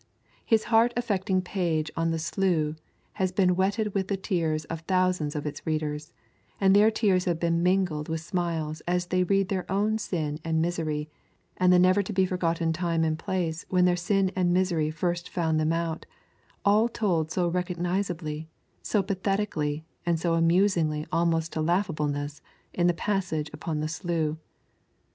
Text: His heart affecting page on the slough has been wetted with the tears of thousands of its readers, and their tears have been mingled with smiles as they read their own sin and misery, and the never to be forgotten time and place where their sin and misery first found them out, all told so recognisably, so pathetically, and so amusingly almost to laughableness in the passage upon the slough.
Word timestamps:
His 0.43 0.63
heart 0.63 0.93
affecting 0.97 1.43
page 1.43 1.91
on 1.95 2.09
the 2.09 2.17
slough 2.17 2.75
has 3.21 3.31
been 3.31 3.55
wetted 3.55 3.93
with 3.93 4.07
the 4.07 4.17
tears 4.17 4.65
of 4.65 4.79
thousands 4.79 5.35
of 5.35 5.45
its 5.45 5.63
readers, 5.63 6.11
and 6.59 6.75
their 6.75 6.89
tears 6.89 7.25
have 7.25 7.39
been 7.39 7.61
mingled 7.61 8.09
with 8.09 8.19
smiles 8.21 8.81
as 8.87 9.05
they 9.05 9.23
read 9.23 9.49
their 9.49 9.71
own 9.71 9.99
sin 9.99 10.39
and 10.43 10.59
misery, 10.59 11.07
and 11.57 11.71
the 11.71 11.77
never 11.77 12.01
to 12.01 12.11
be 12.13 12.25
forgotten 12.25 12.73
time 12.73 13.03
and 13.03 13.19
place 13.19 13.63
where 13.69 13.83
their 13.83 13.95
sin 13.95 14.31
and 14.35 14.51
misery 14.51 14.89
first 14.89 15.29
found 15.29 15.59
them 15.59 15.71
out, 15.71 16.07
all 16.65 16.89
told 16.89 17.29
so 17.29 17.47
recognisably, 17.47 18.49
so 18.81 19.03
pathetically, 19.03 19.85
and 20.03 20.19
so 20.19 20.33
amusingly 20.33 21.05
almost 21.11 21.53
to 21.53 21.59
laughableness 21.59 22.41
in 22.73 22.87
the 22.87 22.95
passage 22.95 23.51
upon 23.53 23.81
the 23.81 23.87
slough. 23.87 24.35